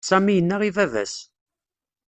[0.09, 1.15] Sami yenna i baba-s.